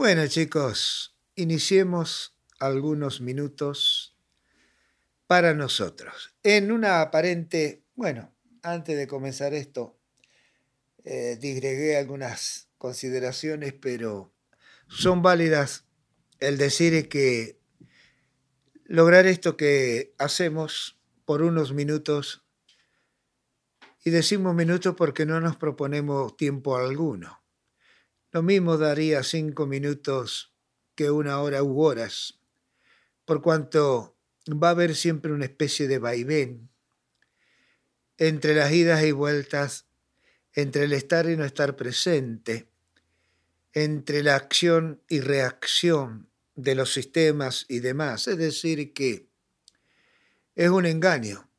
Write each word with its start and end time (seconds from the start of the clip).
Bueno 0.00 0.26
chicos, 0.28 1.14
iniciemos 1.34 2.34
algunos 2.58 3.20
minutos 3.20 4.16
para 5.26 5.52
nosotros. 5.52 6.34
En 6.42 6.72
una 6.72 7.02
aparente, 7.02 7.84
bueno, 7.96 8.34
antes 8.62 8.96
de 8.96 9.06
comenzar 9.06 9.52
esto, 9.52 10.00
eh, 11.04 11.96
algunas 11.98 12.70
consideraciones, 12.78 13.74
pero 13.74 14.32
son 14.88 15.20
válidas 15.20 15.84
el 16.38 16.56
decir 16.56 17.10
que 17.10 17.60
lograr 18.86 19.26
esto 19.26 19.58
que 19.58 20.14
hacemos 20.16 20.98
por 21.26 21.42
unos 21.42 21.74
minutos, 21.74 22.42
y 24.02 24.08
decimos 24.08 24.54
minutos 24.54 24.94
porque 24.96 25.26
no 25.26 25.42
nos 25.42 25.58
proponemos 25.58 26.38
tiempo 26.38 26.78
alguno. 26.78 27.39
Lo 28.32 28.42
mismo 28.42 28.78
daría 28.78 29.24
cinco 29.24 29.66
minutos 29.66 30.54
que 30.94 31.10
una 31.10 31.40
hora 31.40 31.64
u 31.64 31.80
horas, 31.80 32.38
por 33.24 33.42
cuanto 33.42 34.16
va 34.48 34.68
a 34.68 34.70
haber 34.70 34.94
siempre 34.94 35.32
una 35.32 35.46
especie 35.46 35.88
de 35.88 35.98
vaivén 35.98 36.70
entre 38.18 38.54
las 38.54 38.70
idas 38.70 39.02
y 39.02 39.10
vueltas, 39.10 39.86
entre 40.52 40.84
el 40.84 40.92
estar 40.92 41.28
y 41.28 41.36
no 41.36 41.44
estar 41.44 41.74
presente, 41.74 42.68
entre 43.72 44.22
la 44.22 44.36
acción 44.36 45.02
y 45.08 45.20
reacción 45.20 46.30
de 46.54 46.76
los 46.76 46.92
sistemas 46.92 47.66
y 47.68 47.80
demás. 47.80 48.28
Es 48.28 48.36
decir, 48.36 48.92
que 48.92 49.28
es 50.54 50.68
un 50.68 50.86
engaño, 50.86 51.50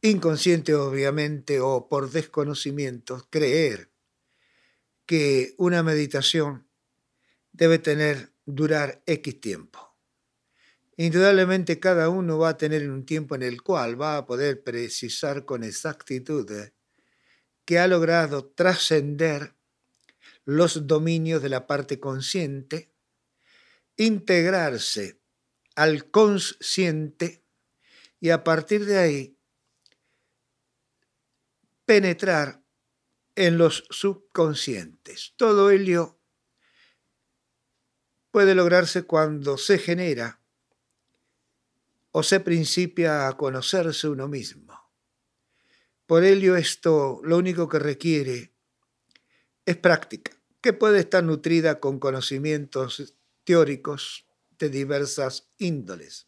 inconsciente 0.00 0.74
obviamente 0.74 1.60
o 1.60 1.88
por 1.88 2.10
desconocimiento, 2.10 3.28
creer 3.30 3.93
que 5.06 5.54
una 5.58 5.82
meditación 5.82 6.68
debe 7.52 7.78
tener, 7.78 8.32
durar 8.46 9.02
X 9.06 9.40
tiempo. 9.40 9.96
Indudablemente 10.96 11.80
cada 11.80 12.08
uno 12.08 12.38
va 12.38 12.50
a 12.50 12.56
tener 12.56 12.88
un 12.88 13.04
tiempo 13.04 13.34
en 13.34 13.42
el 13.42 13.62
cual 13.62 14.00
va 14.00 14.16
a 14.16 14.26
poder 14.26 14.62
precisar 14.62 15.44
con 15.44 15.64
exactitud 15.64 16.50
que 17.64 17.78
ha 17.78 17.88
logrado 17.88 18.46
trascender 18.46 19.54
los 20.44 20.86
dominios 20.86 21.42
de 21.42 21.48
la 21.48 21.66
parte 21.66 21.98
consciente, 21.98 22.92
integrarse 23.96 25.20
al 25.74 26.10
consciente 26.10 27.44
y 28.20 28.30
a 28.30 28.44
partir 28.44 28.84
de 28.84 28.98
ahí 28.98 29.38
penetrar 31.84 32.63
en 33.36 33.58
los 33.58 33.84
subconscientes. 33.90 35.34
Todo 35.36 35.70
ello 35.70 36.18
puede 38.30 38.54
lograrse 38.54 39.04
cuando 39.04 39.58
se 39.58 39.78
genera 39.78 40.40
o 42.10 42.22
se 42.22 42.40
principia 42.40 43.26
a 43.26 43.36
conocerse 43.36 44.08
uno 44.08 44.28
mismo. 44.28 44.92
Por 46.06 46.22
ello 46.22 46.56
esto 46.56 47.20
lo 47.24 47.38
único 47.38 47.68
que 47.68 47.78
requiere 47.78 48.52
es 49.66 49.76
práctica, 49.76 50.32
que 50.60 50.72
puede 50.72 51.00
estar 51.00 51.24
nutrida 51.24 51.80
con 51.80 51.98
conocimientos 51.98 53.14
teóricos 53.44 54.26
de 54.58 54.68
diversas 54.68 55.48
índoles. 55.58 56.26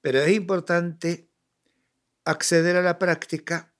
Pero 0.00 0.20
es 0.20 0.32
importante 0.32 1.28
acceder 2.24 2.76
a 2.76 2.82
la 2.82 2.98
práctica 2.98 3.72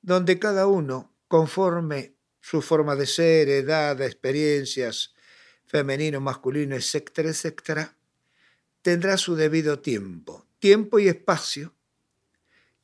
donde 0.00 0.38
cada 0.38 0.66
uno, 0.66 1.11
conforme 1.32 2.14
su 2.42 2.60
forma 2.60 2.94
de 2.94 3.06
ser, 3.06 3.48
edad, 3.48 3.98
experiencias, 4.02 5.14
femenino, 5.64 6.20
masculino, 6.20 6.76
etcétera, 6.76 7.30
etcétera, 7.30 7.96
tendrá 8.82 9.16
su 9.16 9.34
debido 9.34 9.78
tiempo, 9.78 10.46
tiempo 10.58 10.98
y 10.98 11.08
espacio 11.08 11.74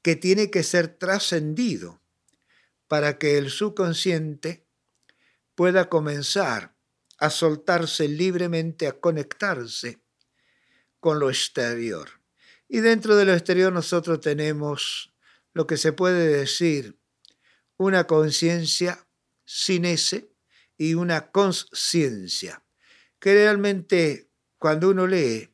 que 0.00 0.16
tiene 0.16 0.50
que 0.50 0.62
ser 0.62 0.88
trascendido 0.88 2.00
para 2.86 3.18
que 3.18 3.36
el 3.36 3.50
subconsciente 3.50 4.64
pueda 5.54 5.90
comenzar 5.90 6.74
a 7.18 7.28
soltarse 7.28 8.08
libremente, 8.08 8.86
a 8.86 8.98
conectarse 8.98 10.00
con 11.00 11.18
lo 11.18 11.28
exterior. 11.28 12.08
Y 12.66 12.80
dentro 12.80 13.14
de 13.14 13.26
lo 13.26 13.34
exterior 13.34 13.74
nosotros 13.74 14.22
tenemos 14.22 15.12
lo 15.52 15.66
que 15.66 15.76
se 15.76 15.92
puede 15.92 16.28
decir 16.28 16.98
una 17.78 18.06
conciencia 18.06 19.08
sin 19.44 19.86
ese 19.86 20.30
y 20.76 20.94
una 20.94 21.30
conciencia, 21.30 22.62
que 23.18 23.32
realmente 23.32 24.30
cuando 24.58 24.90
uno 24.90 25.06
lee 25.06 25.48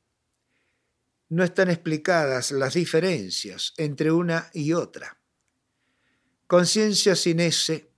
no 1.29 1.45
están 1.45 1.71
explicadas 1.71 2.51
las 2.51 2.75
diferencias 2.75 3.73
entre 3.77 4.11
una 4.11 4.51
y 4.53 4.73
otra. 4.73 5.21
Conciencia 6.47 7.15
sin 7.15 7.41
ese 7.41 7.91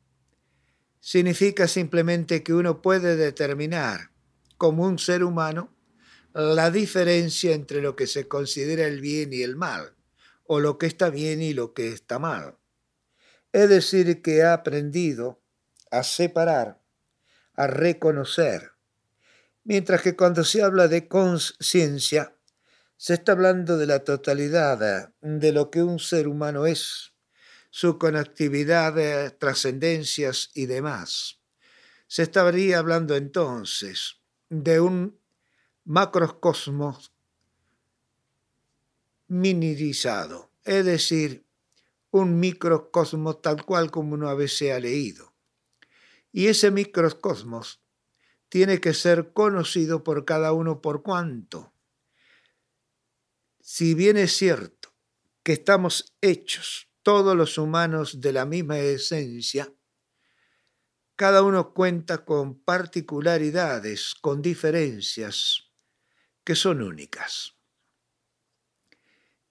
significa 1.01 1.69
simplemente 1.69 2.43
que 2.43 2.55
uno 2.55 2.83
puede 2.83 3.17
determinar 3.17 4.11
como 4.57 4.85
un 4.85 4.99
ser 4.99 5.23
humano 5.23 5.75
la 6.33 6.71
diferencia 6.71 7.55
entre 7.55 7.81
lo 7.81 7.97
que 7.97 8.07
se 8.07 8.29
considera 8.29 8.87
el 8.87 9.01
bien 9.01 9.33
y 9.33 9.43
el 9.43 9.57
mal, 9.57 9.97
o 10.45 10.61
lo 10.61 10.79
que 10.79 10.87
está 10.87 11.11
bien 11.11 11.41
y 11.41 11.55
lo 11.55 11.73
que 11.73 11.89
está 11.89 12.19
mal. 12.19 12.59
Es 13.56 13.71
decir, 13.71 14.21
que 14.21 14.43
ha 14.43 14.53
aprendido 14.53 15.41
a 15.91 16.03
separar, 16.03 16.78
a 17.55 17.67
reconocer, 17.67 18.72
mientras 19.65 20.03
que 20.03 20.15
cuando 20.15 20.44
se 20.44 20.62
habla 20.62 20.89
de 20.89 21.09
conciencia, 21.09 22.37
se 22.99 23.15
está 23.15 23.33
hablando 23.33 23.78
de 23.78 23.87
la 23.87 24.00
totalidad 24.00 25.09
de 25.22 25.53
lo 25.53 25.71
que 25.71 25.83
un 25.83 25.99
ser 25.99 26.28
humano 26.28 26.66
es, 26.66 27.15
su 27.71 27.97
conectividad, 27.97 29.33
trascendencias 29.39 30.50
y 30.53 30.66
demás. 30.66 31.41
Se 32.09 32.25
estaría 32.25 32.78
hablando 32.78 33.16
entonces 33.16 34.21
de 34.50 34.81
un 34.81 35.19
macrocosmos 35.87 37.11
minirizado, 39.28 40.50
es 40.62 40.84
decir, 40.84 41.46
un 42.16 42.41
microcosmos 42.41 43.43
tal 43.43 43.65
cual 43.65 43.91
como 43.91 44.15
uno 44.15 44.28
a 44.28 44.34
veces 44.34 44.72
ha 44.72 44.81
leído. 44.81 45.34
Y 46.32 46.49
ese 46.49 46.71
microcosmos 46.71 47.82
tiene 48.49 48.81
que 48.81 48.94
ser 48.94 49.32
conocido 49.32 50.04
por 50.04 50.25
cada 50.25 50.53
uno 50.53 50.81
por 50.81 51.03
cuanto 51.03 51.72
si 53.69 53.94
bien 53.94 54.16
es 54.16 54.31
cierto 54.37 54.94
que 55.43 55.54
estamos 55.54 56.16
hechos 56.21 56.88
todos 57.03 57.37
los 57.37 57.59
humanos 57.59 58.21
de 58.21 58.33
la 58.33 58.47
misma 58.47 58.78
esencia, 58.78 59.75
cada 61.16 61.43
uno 61.43 61.75
cuenta 61.75 62.25
con 62.25 62.60
particularidades, 62.60 64.15
con 64.15 64.41
diferencias 64.41 65.65
que 66.44 66.54
son 66.54 66.81
únicas. 66.81 67.56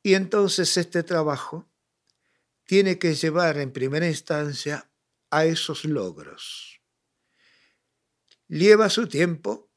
Y 0.02 0.14
entonces 0.14 0.78
este 0.78 1.04
trabajo 1.04 1.68
tiene 2.66 3.00
que 3.00 3.14
llevar 3.14 3.58
en 3.58 3.72
primera 3.72 4.08
instancia 4.08 4.90
a 5.30 5.46
esos 5.46 5.86
logros. 5.86 6.82
Lleva 8.48 8.90
su 8.90 9.08
tiempo 9.08 9.72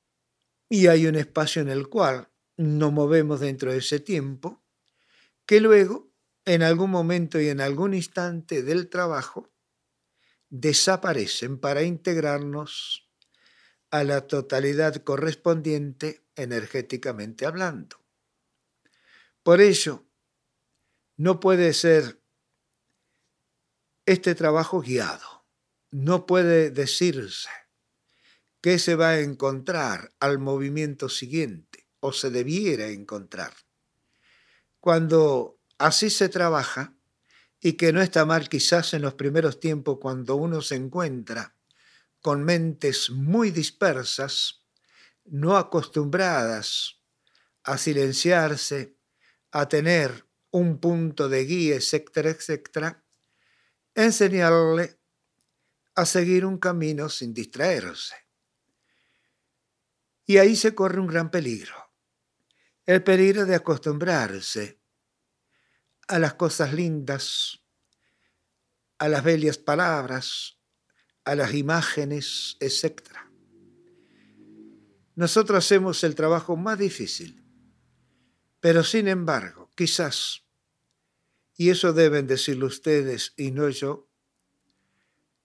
y 0.68 0.88
hay 0.88 1.06
un 1.06 1.14
espacio 1.14 1.62
en 1.62 1.68
el 1.68 1.88
cual 1.88 2.30
nos 2.56 2.92
movemos 2.92 3.40
dentro 3.40 3.72
de 3.72 3.78
ese 3.78 4.00
tiempo, 4.00 4.64
que 5.46 5.60
luego, 5.60 6.12
en 6.44 6.62
algún 6.62 6.90
momento 6.90 7.40
y 7.40 7.48
en 7.48 7.60
algún 7.60 7.94
instante 7.94 8.62
del 8.62 8.88
trabajo, 8.88 9.50
desaparecen 10.50 11.58
para 11.58 11.82
integrarnos 11.82 13.08
a 13.90 14.04
la 14.04 14.26
totalidad 14.26 14.96
correspondiente 14.96 16.26
energéticamente 16.36 17.46
hablando. 17.46 18.04
Por 19.42 19.60
ello, 19.60 20.06
no 21.16 21.40
puede 21.40 21.72
ser 21.72 22.17
este 24.08 24.34
trabajo 24.34 24.80
guiado, 24.80 25.44
no 25.90 26.24
puede 26.24 26.70
decirse 26.70 27.50
que 28.62 28.78
se 28.78 28.94
va 28.94 29.10
a 29.10 29.20
encontrar 29.20 30.14
al 30.18 30.38
movimiento 30.38 31.10
siguiente 31.10 31.86
o 32.00 32.14
se 32.14 32.30
debiera 32.30 32.88
encontrar. 32.88 33.52
Cuando 34.80 35.60
así 35.76 36.08
se 36.08 36.30
trabaja, 36.30 36.94
y 37.60 37.74
que 37.74 37.92
no 37.92 38.00
está 38.00 38.24
mal 38.24 38.48
quizás 38.48 38.94
en 38.94 39.02
los 39.02 39.12
primeros 39.12 39.60
tiempos 39.60 39.98
cuando 40.00 40.36
uno 40.36 40.62
se 40.62 40.76
encuentra 40.76 41.54
con 42.22 42.44
mentes 42.44 43.10
muy 43.10 43.50
dispersas, 43.50 44.64
no 45.26 45.58
acostumbradas 45.58 47.02
a 47.62 47.76
silenciarse, 47.76 48.96
a 49.50 49.68
tener 49.68 50.24
un 50.50 50.78
punto 50.78 51.28
de 51.28 51.44
guía, 51.44 51.76
etcétera, 51.76 52.30
etcétera, 52.30 53.04
enseñarle 54.04 55.00
a 55.94 56.06
seguir 56.06 56.44
un 56.44 56.58
camino 56.58 57.08
sin 57.08 57.34
distraerse. 57.34 58.14
Y 60.24 60.38
ahí 60.38 60.54
se 60.54 60.74
corre 60.74 61.00
un 61.00 61.08
gran 61.08 61.30
peligro. 61.30 61.74
El 62.86 63.02
peligro 63.02 63.44
de 63.44 63.56
acostumbrarse 63.56 64.80
a 66.06 66.18
las 66.18 66.34
cosas 66.34 66.72
lindas, 66.72 67.60
a 68.98 69.08
las 69.08 69.24
bellas 69.24 69.58
palabras, 69.58 70.58
a 71.24 71.34
las 71.34 71.52
imágenes, 71.54 72.56
etc. 72.60 73.02
Nosotros 75.16 75.64
hacemos 75.64 76.04
el 76.04 76.14
trabajo 76.14 76.56
más 76.56 76.78
difícil, 76.78 77.44
pero 78.60 78.84
sin 78.84 79.08
embargo, 79.08 79.70
quizás, 79.74 80.47
y 81.58 81.70
eso 81.70 81.92
deben 81.92 82.28
decirlo 82.28 82.68
ustedes 82.68 83.34
y 83.36 83.50
no 83.50 83.68
yo, 83.68 84.08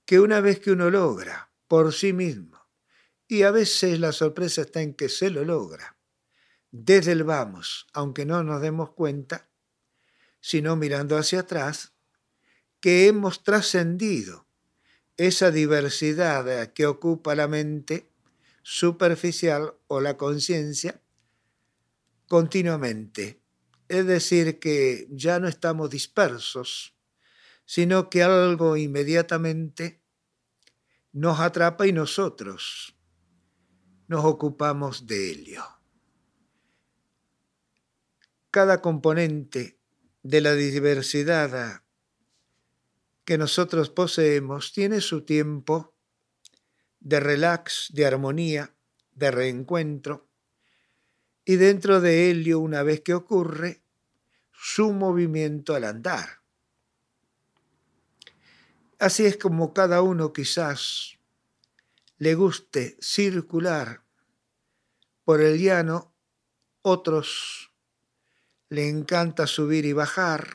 que 0.06 0.20
una 0.20 0.42
vez 0.42 0.60
que 0.60 0.72
uno 0.72 0.92
logra 0.92 1.52
por 1.68 1.92
sí 1.92 2.14
mismo, 2.14 2.68
y 3.28 3.42
a 3.42 3.52
veces 3.52 4.00
la 4.00 4.12
sorpresa 4.12 4.62
está 4.62 4.84
en 4.84 4.94
que 4.94 5.10
se 5.10 5.32
lo 5.32 5.44
logra, 5.44 5.98
desde 6.70 7.14
el 7.14 7.24
vamos, 7.24 7.88
aunque 7.94 8.28
no 8.28 8.44
nos 8.44 8.62
demos 8.62 8.92
cuenta, 8.92 9.50
sino 10.40 10.76
mirando 10.76 11.18
hacia 11.18 11.40
atrás, 11.40 11.94
que 12.80 13.08
hemos 13.08 13.44
trascendido 13.44 14.46
esa 15.18 15.50
diversidad 15.50 16.74
que 16.74 16.86
ocupa 16.86 17.34
la 17.34 17.48
mente 17.48 18.08
superficial 18.62 19.74
o 19.88 20.00
la 20.00 20.16
conciencia 20.16 21.02
continuamente. 22.28 23.43
Es 23.88 24.06
decir, 24.06 24.60
que 24.60 25.08
ya 25.12 25.40
no 25.40 25.48
estamos 25.48 25.90
dispersos, 25.90 26.96
sino 27.66 28.10
que 28.10 28.24
algo 28.24 28.78
inmediatamente 28.78 30.02
nos 31.12 31.40
atrapa 31.40 31.88
y 31.88 31.92
nosotros 31.94 32.98
nos 34.08 34.26
ocupamos 34.26 35.08
de 35.08 35.32
ello. 35.32 35.64
Cada 38.52 38.82
componente 38.82 39.80
de 40.24 40.42
la 40.42 40.54
diversidad 40.54 41.84
que 43.26 43.38
nosotros 43.38 43.90
poseemos 43.90 44.74
tiene 44.74 45.02
su 45.02 45.24
tiempo 45.24 45.96
de 47.00 47.20
relax, 47.20 47.90
de 47.94 48.06
armonía, 48.06 48.76
de 49.12 49.32
reencuentro, 49.32 50.30
y 51.46 51.56
dentro 51.58 52.00
de 52.00 52.30
ello, 52.30 52.60
una 52.60 52.84
vez 52.84 53.02
que 53.02 53.14
ocurre, 53.14 53.84
su 54.52 54.94
movimiento 54.94 55.76
al 55.76 55.84
andar. 55.84 56.42
Así 59.00 59.26
es 59.26 59.36
como 59.38 59.74
cada 59.74 60.02
uno 60.02 60.32
quizás 60.32 61.20
le 62.18 62.36
guste 62.36 62.98
circular 63.02 64.04
por 65.26 65.42
el 65.42 65.60
llano, 65.60 66.14
otros 66.82 67.74
le 68.70 68.88
encanta 68.88 69.46
subir 69.46 69.86
y 69.86 69.94
bajar, 69.94 70.48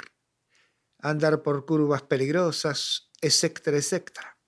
andar 0.98 1.42
por 1.42 1.66
curvas 1.66 2.02
peligrosas, 2.02 3.10
etcétera, 3.20 3.76
etcétera. 3.76 4.38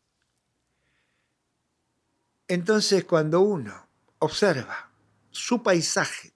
Entonces 2.49 3.05
cuando 3.05 3.41
uno 3.43 3.89
observa 4.19 4.90
su 5.31 5.63
paisaje, 5.63 6.35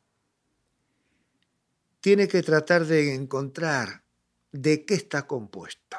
tiene 2.01 2.29
que 2.29 2.43
tratar 2.43 2.85
de 2.85 3.15
encontrar 3.15 4.05
de 4.53 4.85
qué 4.85 4.95
está 4.95 5.27
compuesto. 5.27 5.97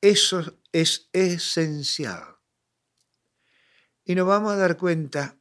Eso 0.00 0.60
es 0.72 1.08
esencial. 1.12 2.36
Y 4.04 4.14
nos 4.14 4.26
vamos 4.26 4.52
a 4.52 4.56
dar 4.56 4.76
cuenta 4.76 5.36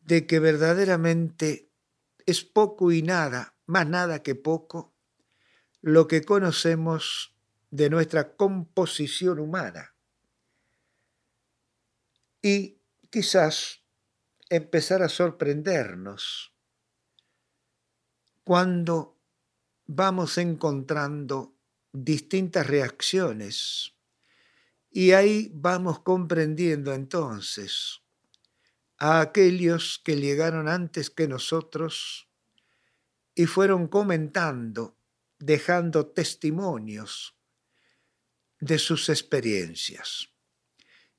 de 0.00 0.26
que 0.26 0.38
verdaderamente 0.40 1.70
es 2.24 2.44
poco 2.44 2.92
y 2.92 3.02
nada, 3.02 3.54
más 3.66 3.86
nada 3.86 4.22
que 4.22 4.34
poco, 4.34 4.94
lo 5.82 6.08
que 6.08 6.22
conocemos 6.24 7.36
de 7.70 7.90
nuestra 7.90 8.36
composición 8.36 9.38
humana. 9.38 9.94
Y 12.42 12.78
quizás 13.10 13.79
empezar 14.50 15.02
a 15.02 15.08
sorprendernos 15.08 16.52
cuando 18.44 19.18
vamos 19.86 20.38
encontrando 20.38 21.56
distintas 21.92 22.66
reacciones 22.66 23.94
y 24.90 25.12
ahí 25.12 25.50
vamos 25.54 26.00
comprendiendo 26.00 26.92
entonces 26.92 28.02
a 28.98 29.20
aquellos 29.20 30.00
que 30.04 30.16
llegaron 30.16 30.68
antes 30.68 31.10
que 31.10 31.28
nosotros 31.28 32.28
y 33.34 33.46
fueron 33.46 33.88
comentando 33.88 34.98
dejando 35.38 36.06
testimonios 36.08 37.34
de 38.60 38.78
sus 38.78 39.08
experiencias. 39.08 40.28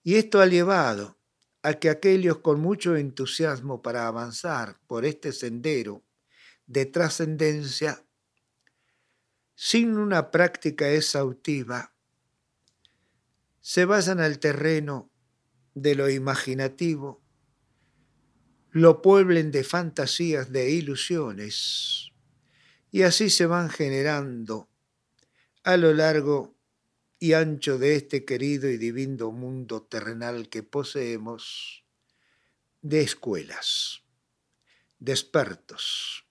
Y 0.04 0.16
esto 0.16 0.40
ha 0.40 0.46
llevado 0.46 1.21
a 1.64 1.74
que 1.76 1.90
aquellos 1.90 2.40
con 2.40 2.60
mucho 2.60 2.96
entusiasmo 2.96 3.82
para 3.82 4.08
avanzar 4.08 4.80
por 4.88 5.06
este 5.06 5.32
sendero 5.32 6.04
de 6.66 6.86
trascendencia, 6.86 8.04
sin 9.56 9.98
una 9.98 10.32
práctica 10.32 10.90
exhaustiva, 10.90 11.94
se 13.60 13.86
vayan 13.86 14.20
al 14.20 14.40
terreno 14.40 15.12
de 15.76 15.96
lo 15.96 16.10
imaginativo, 16.10 17.22
lo 18.72 19.02
pueblen 19.02 19.52
de 19.52 19.64
fantasías, 19.64 20.52
de 20.52 20.72
ilusiones, 20.72 22.12
y 22.90 23.04
así 23.04 23.30
se 23.30 23.46
van 23.46 23.70
generando 23.70 24.70
a 25.64 25.78
lo 25.78 25.94
largo 25.94 26.56
y 27.24 27.34
ancho 27.34 27.78
de 27.78 27.96
este 27.98 28.26
querido 28.26 28.68
y 28.68 28.78
divino 28.78 29.32
mundo 29.32 29.84
terrenal 29.84 30.50
que 30.50 30.64
poseemos 30.64 31.86
de 32.82 33.02
escuelas, 33.02 34.02
de 34.98 35.12
expertos 35.12 36.26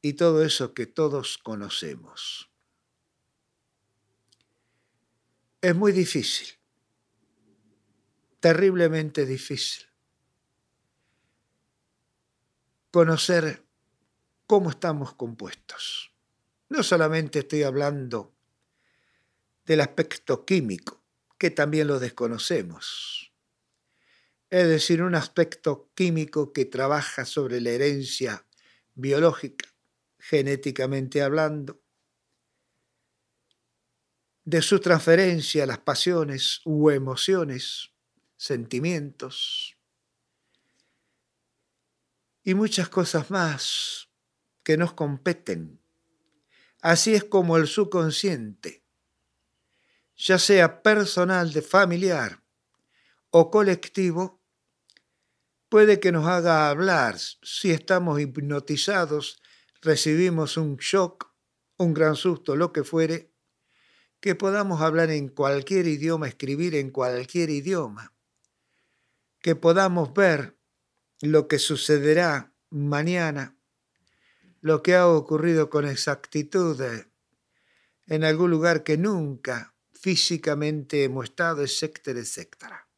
y 0.00 0.12
todo 0.12 0.44
eso 0.44 0.74
que 0.74 0.86
todos 0.86 1.38
conocemos. 1.38 2.52
Es 5.60 5.74
muy 5.74 5.90
difícil, 5.90 6.46
terriblemente 8.38 9.26
difícil, 9.26 9.88
conocer 12.92 13.66
cómo 14.46 14.70
estamos 14.70 15.14
compuestos. 15.14 16.14
No 16.68 16.84
solamente 16.84 17.40
estoy 17.40 17.64
hablando 17.64 18.36
del 19.70 19.82
aspecto 19.82 20.44
químico, 20.44 21.00
que 21.38 21.52
también 21.52 21.86
lo 21.86 22.00
desconocemos. 22.00 23.32
Es 24.48 24.66
decir, 24.66 25.00
un 25.00 25.14
aspecto 25.14 25.92
químico 25.94 26.52
que 26.52 26.64
trabaja 26.64 27.24
sobre 27.24 27.60
la 27.60 27.70
herencia 27.70 28.44
biológica, 28.96 29.72
genéticamente 30.18 31.22
hablando, 31.22 31.80
de 34.42 34.60
su 34.60 34.80
transferencia 34.80 35.62
a 35.62 35.66
las 35.66 35.78
pasiones 35.78 36.62
u 36.64 36.90
emociones, 36.90 37.92
sentimientos 38.36 39.76
y 42.42 42.54
muchas 42.54 42.88
cosas 42.88 43.30
más 43.30 44.08
que 44.64 44.76
nos 44.76 44.94
competen. 44.94 45.80
Así 46.80 47.14
es 47.14 47.22
como 47.22 47.56
el 47.56 47.68
subconsciente, 47.68 48.79
ya 50.20 50.38
sea 50.38 50.82
personal, 50.82 51.52
de 51.52 51.62
familiar 51.62 52.42
o 53.30 53.50
colectivo, 53.50 54.40
puede 55.68 56.00
que 56.00 56.12
nos 56.12 56.26
haga 56.26 56.68
hablar. 56.68 57.16
Si 57.18 57.70
estamos 57.70 58.20
hipnotizados, 58.20 59.40
recibimos 59.80 60.56
un 60.56 60.76
shock, 60.76 61.32
un 61.78 61.94
gran 61.94 62.16
susto, 62.16 62.54
lo 62.54 62.72
que 62.72 62.84
fuere, 62.84 63.32
que 64.20 64.34
podamos 64.34 64.82
hablar 64.82 65.10
en 65.10 65.28
cualquier 65.28 65.86
idioma, 65.86 66.28
escribir 66.28 66.74
en 66.74 66.90
cualquier 66.90 67.48
idioma, 67.48 68.12
que 69.40 69.56
podamos 69.56 70.12
ver 70.12 70.58
lo 71.22 71.48
que 71.48 71.58
sucederá 71.58 72.52
mañana 72.68 73.56
lo 74.60 74.82
que 74.82 74.94
ha 74.94 75.08
ocurrido 75.08 75.70
con 75.70 75.86
exactitud 75.86 76.80
en 78.06 78.24
algún 78.24 78.50
lugar 78.50 78.82
que 78.82 78.98
nunca 78.98 79.74
físicamente 80.00 81.04
hemos 81.04 81.24
estado, 81.26 81.62
etcétera, 81.62 82.20
etcétera. 82.20 82.88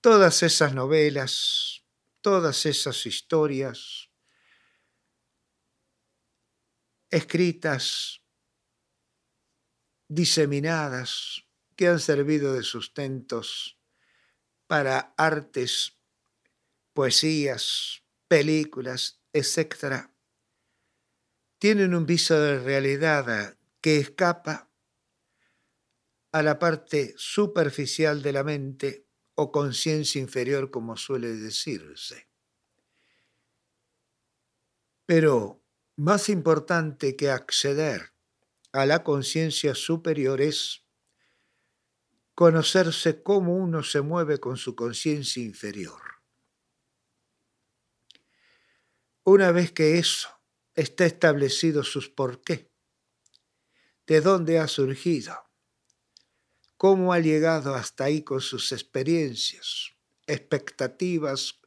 Todas 0.00 0.42
esas 0.42 0.72
novelas, 0.72 1.84
todas 2.20 2.64
esas 2.64 3.04
historias 3.06 4.10
escritas, 7.10 8.22
diseminadas, 10.08 11.44
que 11.74 11.88
han 11.88 11.98
servido 11.98 12.54
de 12.54 12.62
sustentos 12.62 13.78
para 14.68 15.12
artes 15.16 15.98
poesías, 16.92 18.04
películas, 18.28 19.20
etc., 19.32 20.08
tienen 21.58 21.94
un 21.94 22.06
viso 22.06 22.40
de 22.40 22.60
realidad 22.60 23.56
que 23.80 23.98
escapa 23.98 24.69
a 26.32 26.42
la 26.42 26.58
parte 26.58 27.14
superficial 27.16 28.22
de 28.22 28.32
la 28.32 28.44
mente 28.44 29.06
o 29.34 29.50
conciencia 29.50 30.20
inferior, 30.20 30.70
como 30.70 30.96
suele 30.96 31.28
decirse. 31.28 32.28
Pero 35.06 35.64
más 35.96 36.28
importante 36.28 37.16
que 37.16 37.30
acceder 37.30 38.12
a 38.72 38.86
la 38.86 39.02
conciencia 39.02 39.74
superior 39.74 40.40
es 40.40 40.84
conocerse 42.34 43.22
cómo 43.22 43.56
uno 43.56 43.82
se 43.82 44.00
mueve 44.00 44.38
con 44.38 44.56
su 44.56 44.76
conciencia 44.76 45.42
inferior. 45.42 46.00
Una 49.24 49.52
vez 49.52 49.72
que 49.72 49.98
eso 49.98 50.28
está 50.74 51.04
establecido 51.04 51.82
sus 51.82 52.08
por 52.08 52.42
qué, 52.42 52.70
de 54.06 54.20
dónde 54.20 54.58
ha 54.58 54.68
surgido, 54.68 55.49
cómo 56.80 57.12
ha 57.12 57.18
llegado 57.18 57.74
hasta 57.74 58.04
ahí 58.04 58.22
con 58.22 58.40
sus 58.40 58.72
experiencias, 58.72 59.90
expectativas 60.26 61.60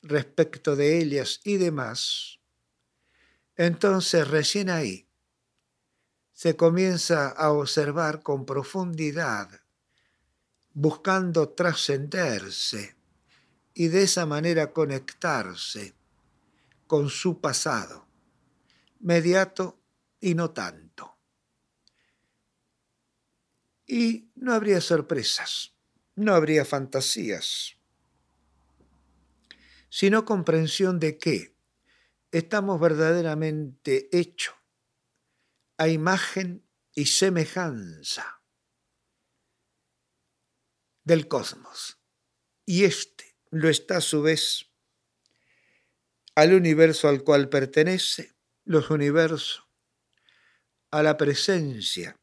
respecto 0.00 0.74
de 0.74 1.00
ellas 1.00 1.42
y 1.44 1.58
demás, 1.58 2.38
entonces 3.56 4.26
recién 4.26 4.70
ahí 4.70 5.06
se 6.32 6.56
comienza 6.56 7.28
a 7.28 7.50
observar 7.50 8.22
con 8.22 8.46
profundidad, 8.46 9.50
buscando 10.72 11.50
trascenderse 11.50 12.96
y 13.74 13.88
de 13.88 14.04
esa 14.04 14.24
manera 14.24 14.72
conectarse 14.72 15.92
con 16.86 17.10
su 17.10 17.38
pasado, 17.38 18.06
mediato 18.98 19.78
y 20.22 20.34
no 20.34 20.52
tanto 20.52 20.83
y 23.86 24.30
no 24.34 24.52
habría 24.52 24.80
sorpresas, 24.80 25.74
no 26.14 26.34
habría 26.34 26.64
fantasías, 26.64 27.76
sino 29.88 30.24
comprensión 30.24 30.98
de 30.98 31.18
que 31.18 31.56
estamos 32.32 32.80
verdaderamente 32.80 34.08
hechos 34.16 34.54
a 35.78 35.88
imagen 35.88 36.66
y 36.94 37.06
semejanza 37.06 38.42
del 41.04 41.28
cosmos. 41.28 41.98
Y 42.64 42.84
este 42.84 43.36
lo 43.50 43.68
está 43.68 43.98
a 43.98 44.00
su 44.00 44.22
vez 44.22 44.70
al 46.34 46.52
universo 46.52 47.08
al 47.08 47.22
cual 47.22 47.48
pertenece, 47.48 48.34
los 48.64 48.90
universos, 48.90 49.68
a 50.90 51.02
la 51.02 51.16
presencia 51.16 52.18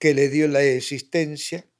que 0.00 0.14
le 0.14 0.30
dio 0.30 0.48
la 0.48 0.62
existencia, 0.62 1.70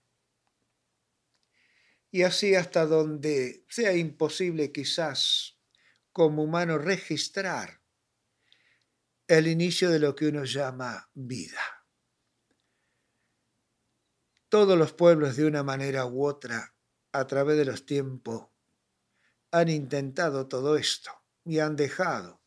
y 2.12 2.22
así 2.22 2.54
hasta 2.54 2.84
donde 2.84 3.64
sea 3.68 3.96
imposible 3.96 4.72
quizás 4.72 5.58
como 6.12 6.42
humano 6.44 6.76
registrar 6.76 7.80
el 9.26 9.46
inicio 9.46 9.90
de 9.90 10.00
lo 10.00 10.14
que 10.14 10.26
uno 10.26 10.44
llama 10.44 11.08
vida. 11.14 11.86
Todos 14.50 14.76
los 14.76 14.92
pueblos 14.92 15.36
de 15.36 15.46
una 15.46 15.62
manera 15.62 16.04
u 16.04 16.26
otra, 16.26 16.74
a 17.12 17.26
través 17.26 17.56
de 17.56 17.64
los 17.64 17.86
tiempos, 17.86 18.48
han 19.50 19.68
intentado 19.70 20.46
todo 20.46 20.76
esto 20.76 21.10
y 21.44 21.60
han 21.60 21.74
dejado 21.74 22.42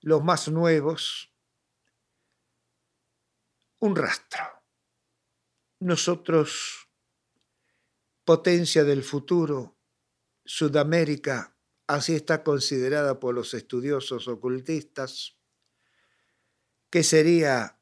los 0.00 0.24
más 0.24 0.48
nuevos 0.48 1.32
un 3.80 3.96
rastro. 3.96 4.42
Nosotros, 5.80 6.88
potencia 8.24 8.84
del 8.84 9.04
futuro, 9.04 9.78
Sudamérica, 10.44 11.56
así 11.86 12.14
está 12.14 12.42
considerada 12.42 13.20
por 13.20 13.34
los 13.34 13.54
estudiosos 13.54 14.28
ocultistas, 14.28 15.36
que 16.90 17.02
sería 17.02 17.80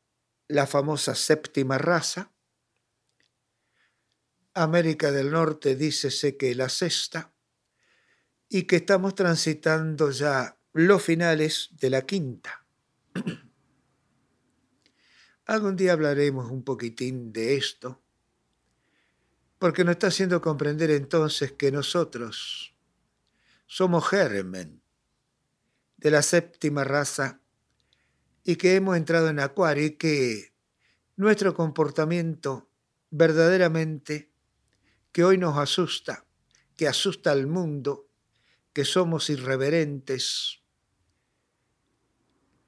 la 0.49 0.67
famosa 0.67 1.15
séptima 1.15 1.79
raza. 1.79 2.33
América 4.55 5.13
del 5.13 5.31
Norte 5.31 5.77
dícese 5.77 6.37
que 6.37 6.55
la 6.55 6.69
sexta, 6.69 7.35
y 8.49 8.63
que 8.65 8.77
estamos 8.77 9.15
transitando 9.15 10.11
ya 10.11 10.59
los 10.73 11.03
finales 11.03 11.71
de 11.73 11.91
la 11.91 12.03
quinta. 12.03 12.67
Algún 15.47 15.77
día 15.77 15.93
hablaremos 15.93 16.51
un 16.51 16.65
poquitín 16.65 17.33
de 17.33 17.55
esto, 17.57 18.03
porque 19.61 19.85
nos 19.85 19.93
está 19.93 20.09
haciendo 20.09 20.41
comprender 20.41 20.91
entonces 20.91 21.53
que 21.53 21.71
nosotros 21.71 22.75
somos 23.69 24.09
germen 24.09 24.83
de 25.99 26.11
la 26.11 26.23
séptima 26.23 26.83
raza 26.83 27.41
y 28.43 28.57
que 28.57 28.75
hemos 28.75 28.97
entrado 28.97 29.29
en 29.29 29.39
Acuario 29.39 29.87
y 29.87 29.91
que 29.93 30.53
nuestro 31.15 31.55
comportamiento 31.55 32.69
verdaderamente 33.11 34.33
que 35.13 35.23
hoy 35.23 35.39
nos 35.39 35.57
asusta, 35.59 36.27
que 36.77 36.89
asusta 36.89 37.31
al 37.31 37.47
mundo, 37.47 38.09
que 38.73 38.85
somos 38.85 39.31
irreverentes, 39.31 40.61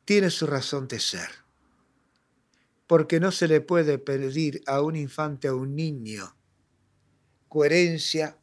tiene 0.04 0.30
su 0.30 0.46
razón 0.46 0.86
de 0.86 1.00
ser 1.00 1.47
porque 2.88 3.20
no 3.20 3.30
se 3.30 3.46
le 3.46 3.60
puede 3.60 3.98
pedir 3.98 4.62
a 4.66 4.80
un 4.80 4.96
infante, 4.96 5.46
a 5.46 5.54
un 5.54 5.76
niño, 5.76 6.34
coherencia, 7.46 8.38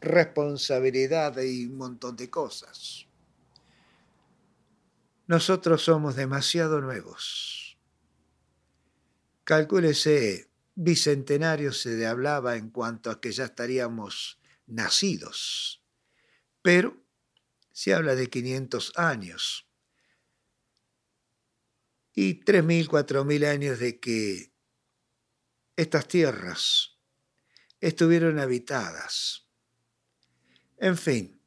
responsabilidad 0.00 1.36
y 1.42 1.66
un 1.66 1.76
montón 1.76 2.16
de 2.16 2.30
cosas. 2.30 3.06
Nosotros 5.26 5.82
somos 5.82 6.16
demasiado 6.16 6.80
nuevos. 6.80 7.78
Calcúlese, 9.44 10.48
bicentenario 10.74 11.72
se 11.74 12.06
hablaba 12.06 12.56
en 12.56 12.70
cuanto 12.70 13.10
a 13.10 13.20
que 13.20 13.32
ya 13.32 13.44
estaríamos 13.44 14.40
nacidos, 14.66 15.82
pero 16.62 16.96
se 17.70 17.92
habla 17.92 18.14
de 18.14 18.30
500 18.30 18.92
años 18.96 19.68
y 22.14 22.40
3.000, 22.40 22.88
4.000 22.88 23.46
años 23.46 23.78
de 23.78 23.98
que 23.98 24.52
estas 25.76 26.06
tierras 26.08 26.98
estuvieron 27.80 28.38
habitadas. 28.38 29.48
En 30.78 30.96
fin, 30.96 31.40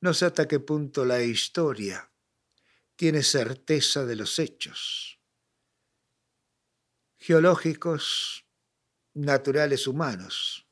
no 0.00 0.12
sé 0.12 0.26
hasta 0.26 0.48
qué 0.48 0.60
punto 0.60 1.04
la 1.04 1.22
historia 1.22 2.10
tiene 2.96 3.22
certeza 3.22 4.04
de 4.04 4.16
los 4.16 4.38
hechos 4.38 5.16
geológicos, 7.26 8.46
naturales, 9.14 9.88
humanos. 9.88 10.68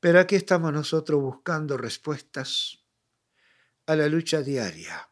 Pero 0.00 0.20
aquí 0.20 0.36
estamos 0.36 0.72
nosotros 0.72 1.20
buscando 1.20 1.76
respuestas 1.76 2.82
a 3.84 3.94
la 3.94 4.08
lucha 4.08 4.40
diaria 4.40 5.11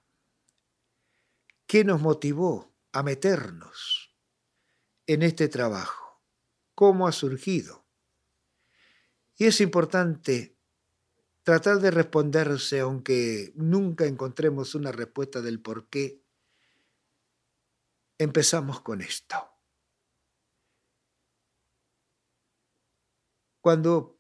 ¿Qué 1.70 1.84
nos 1.84 2.00
motivó 2.00 2.74
a 2.90 3.04
meternos 3.04 4.12
en 5.06 5.22
este 5.22 5.46
trabajo? 5.46 6.20
¿Cómo 6.74 7.06
ha 7.06 7.12
surgido? 7.12 7.86
Y 9.36 9.46
es 9.46 9.60
importante 9.60 10.58
tratar 11.44 11.78
de 11.78 11.92
responderse, 11.92 12.80
aunque 12.80 13.52
nunca 13.54 14.06
encontremos 14.06 14.74
una 14.74 14.90
respuesta 14.90 15.42
del 15.42 15.62
por 15.62 15.88
qué, 15.88 16.24
empezamos 18.18 18.80
con 18.80 19.00
esto. 19.00 19.36
Cuando 23.60 24.18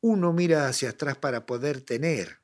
uno 0.00 0.32
mira 0.32 0.66
hacia 0.66 0.90
atrás 0.90 1.16
para 1.16 1.46
poder 1.46 1.80
tener 1.80 2.40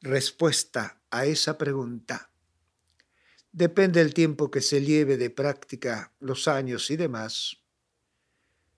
respuesta 0.00 1.04
a 1.08 1.24
esa 1.26 1.56
pregunta, 1.56 2.29
depende 3.52 4.00
del 4.00 4.14
tiempo 4.14 4.50
que 4.50 4.60
se 4.60 4.82
lleve 4.82 5.16
de 5.16 5.30
práctica, 5.30 6.14
los 6.20 6.48
años 6.48 6.90
y 6.90 6.96
demás, 6.96 7.56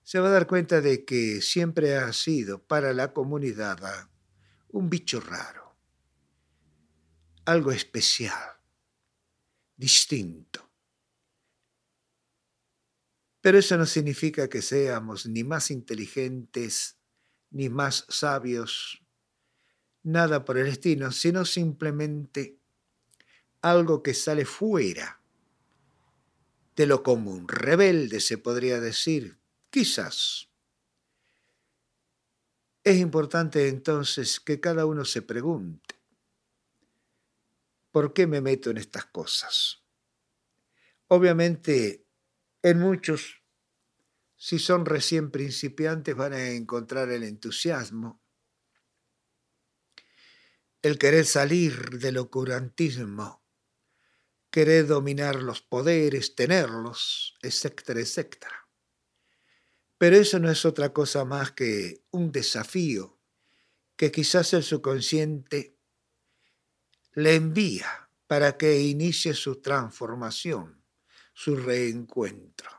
se 0.03 0.19
va 0.19 0.27
a 0.27 0.31
dar 0.31 0.47
cuenta 0.47 0.81
de 0.81 1.05
que 1.05 1.41
siempre 1.41 1.95
ha 1.95 2.11
sido 2.11 2.61
para 2.61 2.93
la 2.93 3.13
comunidad 3.13 4.09
un 4.69 4.89
bicho 4.89 5.21
raro, 5.21 5.77
algo 7.45 7.71
especial, 7.71 8.59
distinto. 9.77 10.69
Pero 13.39 13.57
eso 13.57 13.77
no 13.77 13.85
significa 13.85 14.49
que 14.49 14.61
seamos 14.61 15.25
ni 15.25 15.43
más 15.43 15.69
inteligentes, 15.69 16.97
ni 17.51 17.69
más 17.69 18.05
sabios, 18.09 19.03
nada 20.01 20.43
por 20.43 20.57
el 20.57 20.67
estilo, 20.67 21.11
sino 21.11 21.45
simplemente 21.45 22.62
algo 23.63 24.03
que 24.03 24.13
sale 24.13 24.45
fuera 24.45 25.21
de 26.75 26.85
lo 26.85 27.01
común, 27.01 27.47
rebelde 27.47 28.19
se 28.19 28.37
podría 28.37 28.79
decir, 28.79 29.39
quizás. 29.69 30.49
Es 32.83 32.97
importante 32.97 33.69
entonces 33.69 34.41
que 34.41 34.59
cada 34.59 34.85
uno 34.85 35.05
se 35.05 35.21
pregunte, 35.21 35.95
¿por 37.91 38.13
qué 38.13 38.27
me 38.27 38.41
meto 38.41 38.69
en 38.69 38.77
estas 38.77 39.05
cosas? 39.05 39.81
Obviamente, 41.07 42.05
en 42.63 42.79
muchos, 42.79 43.43
si 44.35 44.59
son 44.59 44.85
recién 44.85 45.31
principiantes, 45.31 46.15
van 46.15 46.33
a 46.33 46.49
encontrar 46.49 47.09
el 47.11 47.23
entusiasmo, 47.23 48.21
el 50.81 50.97
querer 50.97 51.25
salir 51.25 51.99
del 51.99 52.17
ocurantismo, 52.17 53.42
querer 54.53 54.85
dominar 54.85 55.37
los 55.41 55.63
poderes, 55.63 56.35
tenerlos, 56.35 57.35
etcétera, 57.41 58.01
etcétera. 58.01 58.69
Pero 59.97 60.15
eso 60.15 60.37
no 60.37 60.51
es 60.51 60.63
otra 60.63 60.93
cosa 60.93 61.25
más 61.25 61.53
que 61.53 62.03
un 62.11 62.31
desafío 62.31 63.17
que 63.95 64.11
quizás 64.11 64.53
el 64.53 64.61
subconsciente 64.61 65.79
le 67.13 67.33
envía 67.33 68.11
para 68.27 68.55
que 68.55 68.79
inicie 68.79 69.33
su 69.33 69.59
transformación, 69.59 70.83
su 71.33 71.55
reencuentro. 71.55 72.69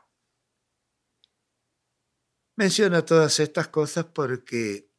Menciono 2.55 3.03
todas 3.03 3.41
estas 3.41 3.67
cosas 3.67 4.05
porque, 4.05 4.89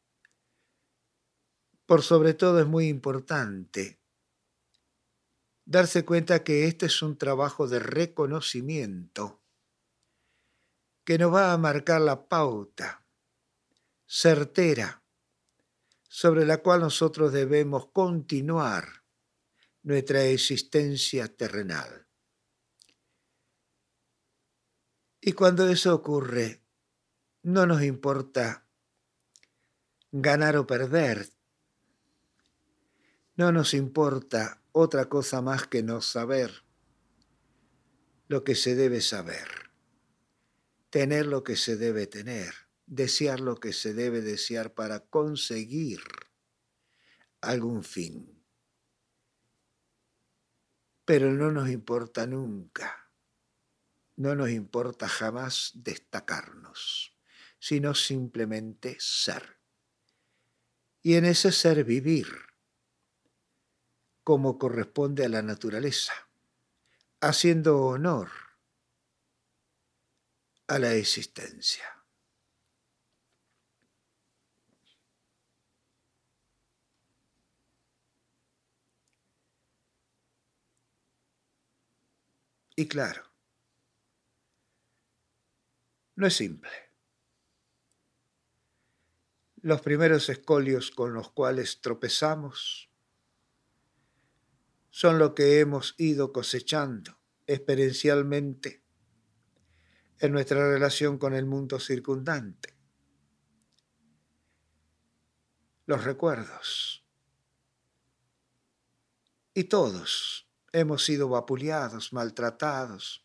por 1.87 2.03
sobre 2.03 2.35
todo, 2.35 2.59
es 2.59 2.67
muy 2.67 2.87
importante 2.87 3.96
darse 5.67 6.05
cuenta 6.05 6.45
que 6.45 6.65
este 6.65 6.85
es 6.85 7.01
un 7.01 7.17
trabajo 7.17 7.67
de 7.67 7.79
reconocimiento 7.79 9.43
que 11.03 11.17
nos 11.17 11.33
va 11.33 11.51
a 11.51 11.57
marcar 11.57 11.99
la 11.99 12.29
pauta 12.29 13.05
certera 14.05 15.03
sobre 16.07 16.45
la 16.45 16.59
cual 16.59 16.79
nosotros 16.79 17.33
debemos 17.33 17.87
continuar 17.87 19.03
nuestra 19.83 20.23
existencia 20.23 21.27
terrenal. 21.35 22.07
Y 25.19 25.33
cuando 25.33 25.67
eso 25.67 25.93
ocurre, 25.93 26.61
no 27.43 27.65
nos 27.65 27.83
importa 27.83 28.65
ganar 30.11 30.55
o 30.55 30.65
perder, 30.65 31.29
no 33.35 33.51
nos 33.51 33.73
importa 33.73 34.61
otra 34.77 35.09
cosa 35.09 35.41
más 35.41 35.67
que 35.67 35.83
no 35.83 36.01
saber 36.01 36.63
lo 38.27 38.43
que 38.43 38.55
se 38.55 38.75
debe 38.75 39.01
saber 39.01 39.67
tener 40.89 41.25
lo 41.25 41.43
que 41.43 41.55
se 41.55 41.77
debe 41.77 42.07
tener, 42.07 42.53
desear 42.85 43.39
lo 43.39 43.59
que 43.59 43.73
se 43.73 43.93
debe 43.93 44.21
desear 44.21 44.73
para 44.73 45.01
conseguir 45.01 46.01
algún 47.41 47.83
fin. 47.83 48.43
Pero 51.05 51.31
no 51.31 51.51
nos 51.51 51.69
importa 51.69 52.25
nunca, 52.25 53.11
no 54.15 54.35
nos 54.35 54.49
importa 54.49 55.07
jamás 55.07 55.71
destacarnos, 55.75 57.15
sino 57.59 57.93
simplemente 57.93 58.97
ser. 58.99 59.59
Y 61.01 61.15
en 61.15 61.25
ese 61.25 61.51
ser 61.51 61.83
vivir 61.83 62.27
como 64.27 64.57
corresponde 64.57 65.23
a 65.23 65.29
la 65.29 65.41
naturaleza, 65.41 66.11
haciendo 67.21 67.79
honor 67.79 68.29
a 70.67 70.79
la 70.79 70.95
existencia. 70.95 71.85
Y 82.75 82.85
claro, 82.89 83.23
no 86.17 86.27
es 86.27 86.33
simple. 86.33 86.69
Los 89.61 89.79
primeros 89.79 90.27
escolios 90.27 90.91
con 90.91 91.13
los 91.13 91.31
cuales 91.31 91.79
tropezamos 91.79 92.86
son 94.97 95.19
lo 95.19 95.35
que 95.35 95.59
hemos 95.59 95.93
ido 95.99 96.33
cosechando 96.33 97.19
experiencialmente 97.45 98.83
en 100.17 100.31
nuestra 100.31 100.71
relación 100.71 101.19
con 101.19 101.35
el 101.35 101.45
mundo 101.45 101.79
circundante. 101.79 102.75
Los 105.85 106.03
recuerdos. 106.03 107.05
Y 109.53 109.65
todos 109.65 110.49
hemos 110.71 111.05
sido 111.05 111.29
vapuleados, 111.29 112.11
maltratados, 112.11 113.23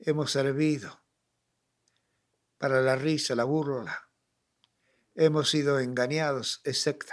hemos 0.00 0.32
servido 0.32 1.00
para 2.58 2.82
la 2.82 2.94
risa, 2.94 3.34
la 3.34 3.44
burla, 3.44 4.10
hemos 5.14 5.48
sido 5.48 5.80
engañados, 5.80 6.60
etc. 6.64 7.06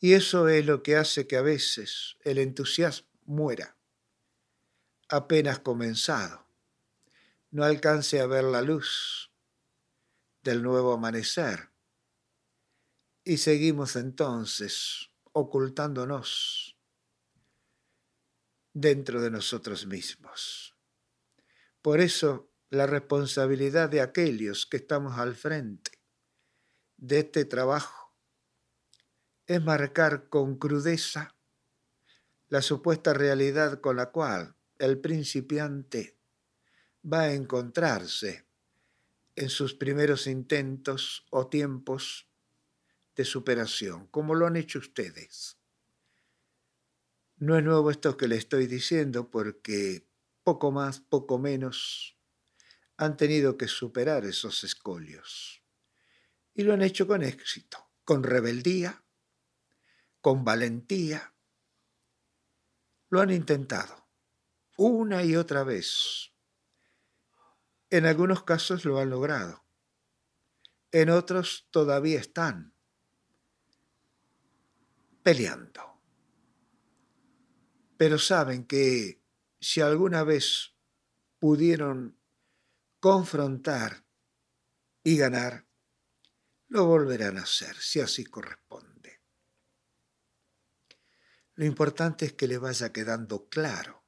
Y 0.00 0.12
eso 0.12 0.48
es 0.48 0.64
lo 0.64 0.82
que 0.82 0.96
hace 0.96 1.26
que 1.26 1.36
a 1.36 1.42
veces 1.42 2.16
el 2.24 2.38
entusiasmo 2.38 3.08
muera 3.24 3.76
apenas 5.08 5.58
comenzado, 5.60 6.46
no 7.50 7.64
alcance 7.64 8.20
a 8.20 8.26
ver 8.26 8.44
la 8.44 8.60
luz 8.62 9.32
del 10.42 10.62
nuevo 10.62 10.92
amanecer. 10.92 11.70
Y 13.24 13.38
seguimos 13.38 13.96
entonces 13.96 15.10
ocultándonos 15.32 16.76
dentro 18.72 19.20
de 19.20 19.30
nosotros 19.30 19.86
mismos. 19.86 20.76
Por 21.82 22.00
eso 22.00 22.50
la 22.70 22.86
responsabilidad 22.86 23.88
de 23.88 24.02
aquellos 24.02 24.66
que 24.66 24.76
estamos 24.76 25.18
al 25.18 25.34
frente 25.34 25.90
de 26.96 27.20
este 27.20 27.44
trabajo 27.44 27.97
es 29.48 29.64
marcar 29.64 30.28
con 30.28 30.58
crudeza 30.58 31.34
la 32.48 32.60
supuesta 32.60 33.14
realidad 33.14 33.80
con 33.80 33.96
la 33.96 34.10
cual 34.10 34.54
el 34.78 35.00
principiante 35.00 36.18
va 37.02 37.22
a 37.22 37.32
encontrarse 37.32 38.46
en 39.36 39.48
sus 39.48 39.72
primeros 39.72 40.26
intentos 40.26 41.26
o 41.30 41.48
tiempos 41.48 42.28
de 43.16 43.24
superación, 43.24 44.06
como 44.08 44.34
lo 44.34 44.46
han 44.46 44.56
hecho 44.56 44.80
ustedes. 44.80 45.56
No 47.38 47.56
es 47.56 47.64
nuevo 47.64 47.90
esto 47.90 48.18
que 48.18 48.28
le 48.28 48.36
estoy 48.36 48.66
diciendo 48.66 49.30
porque 49.30 50.06
poco 50.44 50.70
más, 50.72 51.00
poco 51.00 51.38
menos 51.38 52.18
han 52.98 53.16
tenido 53.16 53.56
que 53.56 53.66
superar 53.66 54.26
esos 54.26 54.62
escolios. 54.62 55.62
Y 56.54 56.64
lo 56.64 56.74
han 56.74 56.82
hecho 56.82 57.06
con 57.06 57.22
éxito, 57.22 57.78
con 58.04 58.22
rebeldía, 58.22 59.04
con 60.20 60.44
valentía. 60.44 61.34
Lo 63.10 63.20
han 63.20 63.30
intentado 63.30 64.08
una 64.78 65.24
y 65.24 65.34
otra 65.34 65.64
vez. 65.64 66.32
En 67.90 68.06
algunos 68.06 68.44
casos 68.44 68.84
lo 68.84 68.98
han 69.00 69.10
logrado, 69.10 69.64
en 70.92 71.10
otros 71.10 71.66
todavía 71.70 72.20
están 72.20 72.74
peleando. 75.22 76.00
Pero 77.96 78.18
saben 78.18 78.66
que 78.66 79.20
si 79.60 79.80
alguna 79.80 80.22
vez 80.22 80.76
pudieron 81.40 82.16
confrontar 83.00 84.04
y 85.02 85.16
ganar, 85.16 85.66
lo 86.68 86.86
volverán 86.86 87.38
a 87.38 87.42
hacer, 87.42 87.74
si 87.76 88.00
así 88.00 88.24
corresponde. 88.24 88.87
Lo 91.58 91.64
importante 91.64 92.24
es 92.24 92.34
que 92.34 92.46
le 92.46 92.56
vaya 92.56 92.92
quedando 92.92 93.48
claro 93.48 94.04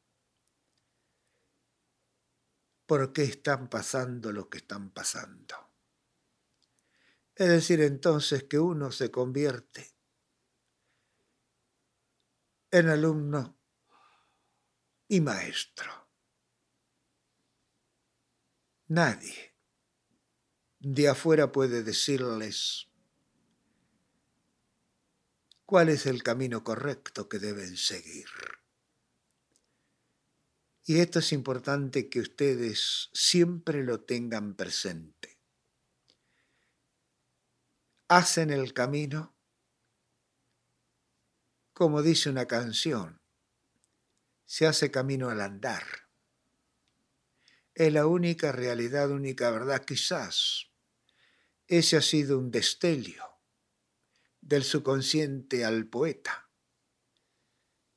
por 2.87 3.13
qué 3.13 3.25
están 3.25 3.69
pasando 3.69 4.31
lo 4.31 4.49
que 4.49 4.59
están 4.59 4.91
pasando. 4.91 5.57
Es 7.35 7.49
decir, 7.49 7.81
entonces 7.81 8.45
que 8.45 8.61
uno 8.61 8.93
se 8.93 9.11
convierte 9.11 9.97
en 12.71 12.89
alumno 12.89 13.59
y 15.09 15.21
maestro. 15.21 16.09
Nadie 18.87 19.57
de 20.79 21.09
afuera 21.09 21.51
puede 21.51 21.83
decirles 21.83 22.90
cuál 25.71 25.89
es 25.89 26.07
el 26.07 26.25
camino 26.25 26.65
correcto 26.65 27.29
que 27.29 27.39
deben 27.39 27.77
seguir. 27.77 28.27
Y 30.85 30.99
esto 30.99 31.21
es 31.21 31.33
importante 31.33 32.09
que 32.09 32.19
ustedes 32.19 33.09
siempre 33.13 33.85
lo 33.85 34.01
tengan 34.01 34.57
presente. 34.57 35.39
Hacen 38.09 38.51
el 38.51 38.75
camino, 38.75 39.37
como 41.73 42.03
dice 42.03 42.31
una 42.31 42.47
canción, 42.47 43.21
se 44.47 44.67
hace 44.67 44.91
camino 44.91 45.31
al 45.31 45.41
andar. 45.41 45.85
Es 47.77 47.93
la 47.93 48.09
única 48.09 48.51
realidad, 48.51 49.13
única 49.13 49.53
verdad. 49.53 49.85
Quizás 49.85 50.73
ese 51.69 51.97
ha 51.97 52.03
sido 52.03 52.41
un 52.41 52.51
destello 52.51 53.30
del 54.51 54.65
subconsciente 54.65 55.65
al 55.65 55.87
poeta 55.87 56.51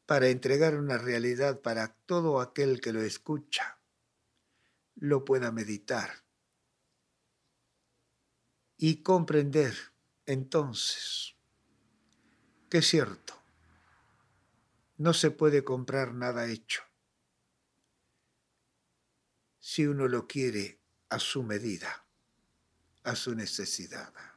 para 0.05 0.29
entregar 0.29 0.77
una 0.77 0.99
realidad 0.99 1.61
para 1.61 1.95
todo 2.05 2.39
aquel 2.39 2.79
que 2.79 2.93
lo 2.93 3.01
escucha, 3.01 3.79
lo 4.93 5.25
pueda 5.25 5.51
meditar 5.51 6.23
y 8.77 9.01
comprender 9.01 9.75
entonces 10.27 11.35
que 12.69 12.77
es 12.77 12.87
cierto, 12.87 13.33
no 14.97 15.15
se 15.15 15.31
puede 15.31 15.63
comprar 15.63 16.13
nada 16.13 16.45
hecho 16.45 16.83
si 19.57 19.87
uno 19.87 20.07
lo 20.07 20.27
quiere 20.27 20.79
a 21.09 21.17
su 21.17 21.41
medida, 21.41 22.05
a 23.01 23.15
su 23.15 23.33
necesidad. 23.33 24.32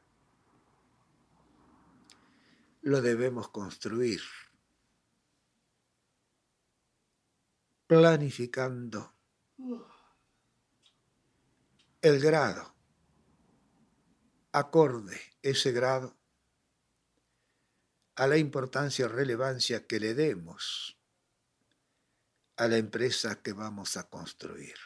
Lo 2.86 3.02
debemos 3.02 3.48
construir 3.48 4.20
planificando 7.88 9.12
el 12.00 12.20
grado, 12.20 12.76
acorde 14.52 15.20
ese 15.42 15.72
grado 15.72 16.16
a 18.14 18.28
la 18.28 18.36
importancia 18.36 19.06
o 19.06 19.08
relevancia 19.08 19.84
que 19.88 19.98
le 19.98 20.14
demos 20.14 20.96
a 22.56 22.68
la 22.68 22.76
empresa 22.76 23.42
que 23.42 23.52
vamos 23.52 23.96
a 23.96 24.08
construir. 24.08 24.76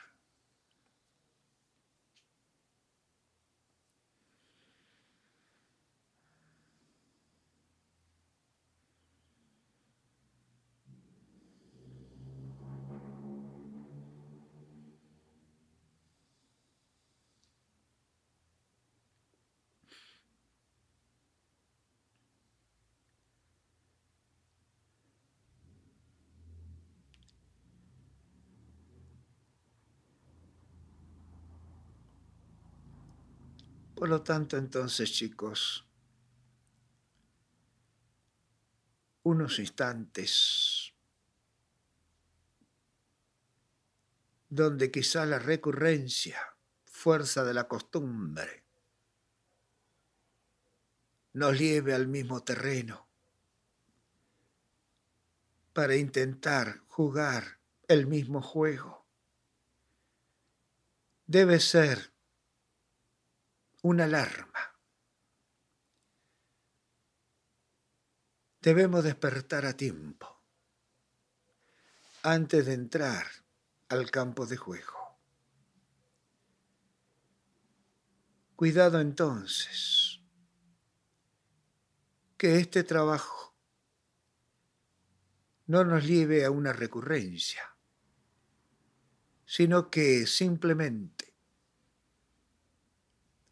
Por 34.01 34.09
lo 34.09 34.23
tanto, 34.23 34.57
entonces, 34.57 35.13
chicos, 35.13 35.87
unos 39.25 39.59
instantes 39.59 40.95
donde 44.49 44.91
quizá 44.91 45.27
la 45.27 45.39
recurrencia, 45.39 46.57
fuerza 46.87 47.45
de 47.45 47.53
la 47.53 47.69
costumbre, 47.69 48.65
nos 51.35 51.59
lleve 51.59 51.93
al 51.93 52.09
mismo 52.09 52.43
terreno 52.43 53.07
para 55.75 55.95
intentar 55.95 56.79
jugar 56.87 57.61
el 57.87 58.07
mismo 58.07 58.41
juego. 58.41 59.07
Debe 61.27 61.61
ser 61.61 62.15
una 63.83 64.05
alarma. 64.05 64.77
Debemos 68.61 69.05
despertar 69.05 69.65
a 69.65 69.77
tiempo 69.77 70.45
antes 72.23 72.67
de 72.67 72.75
entrar 72.75 73.27
al 73.89 74.11
campo 74.11 74.45
de 74.45 74.59
juego. 74.59 75.19
Cuidado 78.55 79.01
entonces 79.01 80.21
que 82.37 82.59
este 82.59 82.85
trabajo 82.85 83.57
no 85.67 85.85
nos 85.85 86.05
lleve 86.05 86.45
a 86.45 86.51
una 86.51 86.75
recurrencia, 86.75 87.77
sino 89.47 89.91
que 89.91 90.27
simplemente 90.27 91.30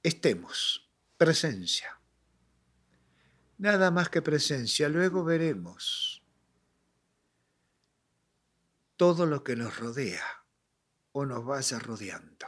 estemos, 0.09 0.91
presencia. 1.17 2.01
Nada 3.59 3.91
más 3.91 4.09
que 4.09 4.23
presencia, 4.23 4.89
luego 4.89 5.25
veremos 5.25 6.23
todo 8.97 9.27
lo 9.27 9.45
que 9.45 9.57
nos 9.57 9.79
rodea 9.79 10.45
o 11.13 11.25
nos 11.25 11.45
vaya 11.45 11.79
rodeando. 11.79 12.47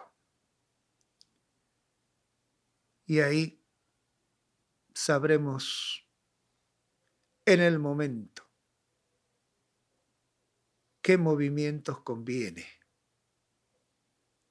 Y 3.07 3.21
ahí 3.21 3.65
sabremos 4.95 6.07
en 7.45 7.61
el 7.61 7.79
momento 7.79 8.49
qué 11.03 11.19
movimientos 11.19 12.01
conviene 12.03 12.67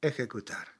ejecutar. 0.02 0.79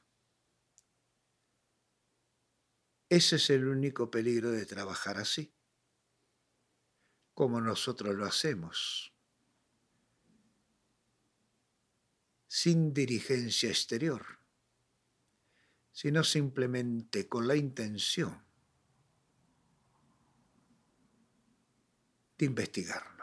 Ese 3.10 3.36
es 3.36 3.50
el 3.50 3.66
único 3.66 4.08
peligro 4.08 4.52
de 4.52 4.64
trabajar 4.64 5.18
así, 5.18 5.52
como 7.34 7.60
nosotros 7.60 8.14
lo 8.14 8.24
hacemos, 8.24 9.12
sin 12.46 12.94
dirigencia 12.94 13.68
exterior, 13.68 14.24
sino 15.90 16.22
simplemente 16.22 17.28
con 17.28 17.48
la 17.48 17.56
intención 17.56 18.44
de 22.38 22.46
investigar. 22.46 23.19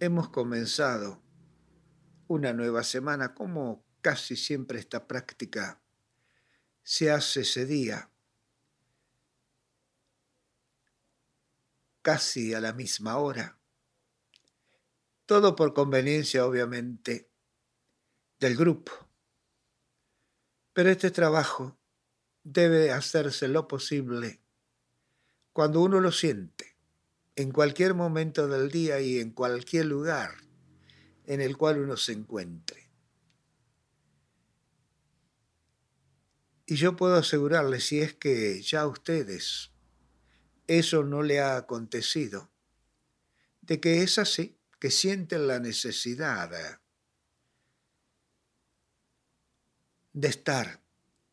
Hemos 0.00 0.28
comenzado 0.28 1.20
una 2.28 2.52
nueva 2.52 2.84
semana, 2.84 3.34
como 3.34 3.84
casi 4.00 4.36
siempre 4.36 4.78
esta 4.78 5.08
práctica 5.08 5.82
se 6.84 7.10
hace 7.10 7.40
ese 7.40 7.66
día, 7.66 8.08
casi 12.00 12.54
a 12.54 12.60
la 12.60 12.72
misma 12.72 13.18
hora. 13.18 13.58
Todo 15.26 15.56
por 15.56 15.74
conveniencia, 15.74 16.46
obviamente, 16.46 17.28
del 18.38 18.56
grupo. 18.56 18.92
Pero 20.74 20.90
este 20.90 21.10
trabajo 21.10 21.76
debe 22.44 22.92
hacerse 22.92 23.48
lo 23.48 23.66
posible 23.66 24.40
cuando 25.52 25.80
uno 25.80 25.98
lo 26.00 26.12
siente 26.12 26.57
en 27.38 27.52
cualquier 27.52 27.94
momento 27.94 28.48
del 28.48 28.68
día 28.68 29.00
y 29.00 29.20
en 29.20 29.30
cualquier 29.30 29.86
lugar 29.86 30.38
en 31.24 31.40
el 31.40 31.56
cual 31.56 31.78
uno 31.78 31.96
se 31.96 32.10
encuentre. 32.10 32.90
Y 36.66 36.74
yo 36.74 36.96
puedo 36.96 37.14
asegurarles, 37.14 37.84
si 37.84 38.00
es 38.00 38.14
que 38.14 38.60
ya 38.60 38.80
a 38.80 38.88
ustedes 38.88 39.70
eso 40.66 41.04
no 41.04 41.22
le 41.22 41.38
ha 41.38 41.56
acontecido, 41.56 42.50
de 43.60 43.78
que 43.78 44.02
es 44.02 44.18
así, 44.18 44.58
que 44.80 44.90
sienten 44.90 45.46
la 45.46 45.60
necesidad 45.60 46.80
de 50.12 50.28
estar 50.28 50.82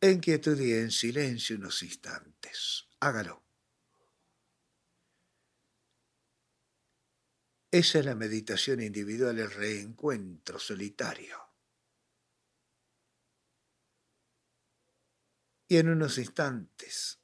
en 0.01 0.19
quietud 0.19 0.59
y 0.59 0.71
en 0.73 0.91
silencio 0.91 1.55
unos 1.57 1.81
instantes. 1.81 2.85
Hágalo. 2.99 3.44
Esa 7.75 7.99
es 7.99 8.05
la 8.05 8.15
meditación 8.15 8.79
individual, 8.81 9.37
el 9.37 9.51
reencuentro 9.51 10.57
solitario. 10.59 11.37
Y 15.67 15.75
en 15.75 15.89
unos 15.89 16.17
instantes, 16.17 17.19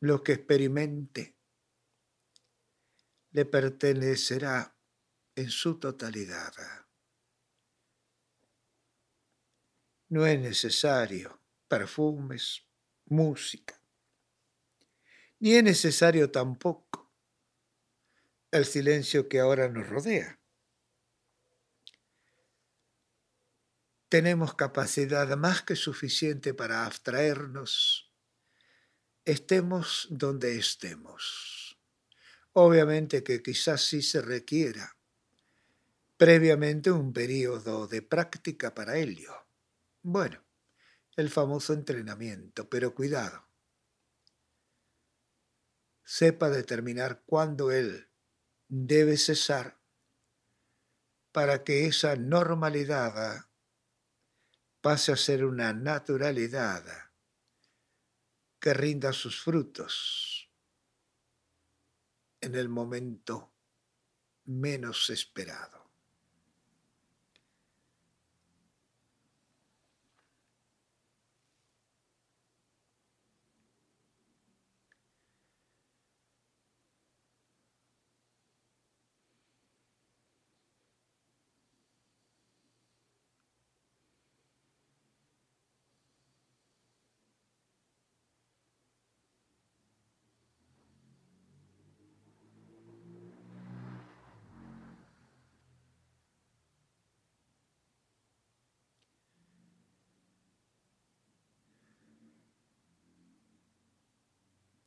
lo 0.00 0.22
que 0.22 0.32
experimente 0.32 1.36
le 3.32 3.44
pertenecerá 3.44 4.74
en 5.34 5.50
su 5.50 5.78
totalidad. 5.78 6.54
No 10.08 10.24
es 10.24 10.40
necesario 10.40 11.42
perfumes, 11.68 12.66
música, 13.04 13.78
ni 15.40 15.52
es 15.52 15.62
necesario 15.62 16.30
tampoco 16.30 17.07
el 18.50 18.64
silencio 18.64 19.28
que 19.28 19.40
ahora 19.40 19.68
nos 19.68 19.88
rodea. 19.88 20.40
Tenemos 24.08 24.54
capacidad 24.54 25.36
más 25.36 25.62
que 25.62 25.76
suficiente 25.76 26.54
para 26.54 26.86
abstraernos, 26.86 28.10
estemos 29.26 30.06
donde 30.10 30.56
estemos. 30.56 31.78
Obviamente 32.54 33.22
que 33.22 33.42
quizás 33.42 33.82
sí 33.82 34.00
se 34.00 34.22
requiera 34.22 34.96
previamente 36.16 36.90
un 36.90 37.12
periodo 37.12 37.86
de 37.86 38.00
práctica 38.00 38.74
para 38.74 38.96
ello. 38.96 39.46
Bueno, 40.02 40.42
el 41.16 41.28
famoso 41.28 41.74
entrenamiento, 41.74 42.68
pero 42.70 42.94
cuidado. 42.94 43.46
Sepa 46.02 46.48
determinar 46.48 47.22
cuándo 47.26 47.70
él 47.70 48.07
debe 48.68 49.16
cesar 49.16 49.78
para 51.32 51.64
que 51.64 51.86
esa 51.86 52.16
normalidad 52.16 53.46
pase 54.80 55.12
a 55.12 55.16
ser 55.16 55.44
una 55.44 55.72
naturalidad 55.72 56.84
que 58.60 58.74
rinda 58.74 59.12
sus 59.12 59.40
frutos 59.40 60.50
en 62.40 62.54
el 62.54 62.68
momento 62.68 63.54
menos 64.44 65.10
esperado. 65.10 65.77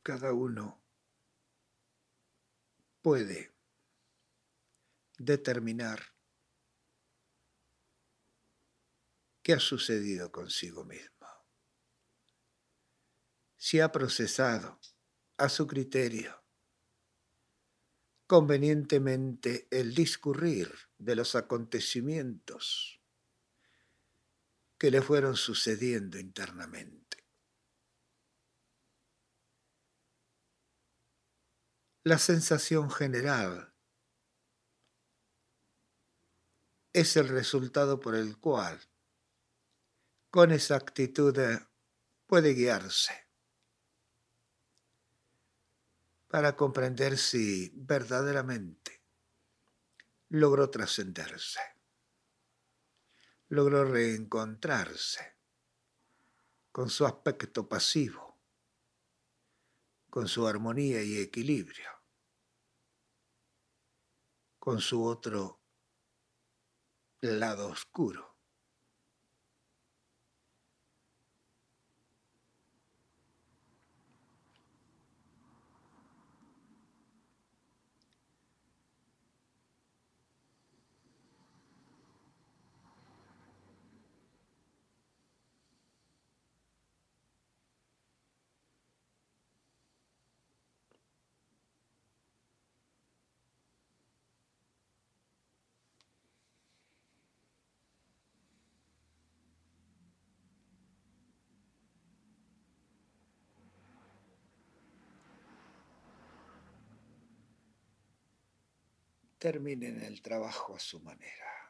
Cada 0.04 0.34
uno 0.34 0.84
puede 3.02 3.54
determinar 5.18 6.02
qué 9.44 9.54
ha 9.54 9.60
sucedido 9.60 10.32
consigo 10.32 10.86
mismo. 10.86 11.28
Si 13.58 13.80
ha 13.80 13.92
procesado 13.92 14.80
a 15.38 15.50
su 15.50 15.68
criterio 15.68 16.42
convenientemente 18.26 19.68
el 19.72 19.94
discurrir 19.94 20.72
de 20.98 21.16
los 21.16 21.36
acontecimientos 21.36 23.02
que 24.78 24.90
le 24.90 25.02
fueron 25.02 25.36
sucediendo 25.36 26.18
internamente. 26.18 27.01
La 32.04 32.18
sensación 32.18 32.90
general. 32.90 33.72
Es 36.94 37.16
el 37.16 37.30
resultado 37.30 38.00
por 38.00 38.16
el 38.16 38.40
cual 38.40 38.80
con 40.32 40.52
exactitud 40.52 41.38
puede 42.26 42.54
guiarse. 42.54 43.28
Para 46.28 46.56
comprender 46.56 47.18
si 47.18 47.72
verdaderamente 47.76 49.04
logró 50.30 50.72
trascenderse, 50.72 51.60
logró 53.50 53.86
reencontrarse 53.86 55.38
con 56.72 56.90
su 56.90 57.06
aspecto 57.06 57.68
pasivo 57.70 58.31
con 60.12 60.28
su 60.28 60.46
armonía 60.46 61.02
y 61.02 61.20
equilibrio, 61.20 61.90
con 64.60 64.82
su 64.82 65.06
otro 65.06 65.62
lado 67.22 67.70
oscuro. 67.70 68.31
Terminen 109.42 110.04
el 110.04 110.22
trabajo 110.22 110.76
a 110.76 110.80
su 110.80 111.00
manera. 111.00 111.61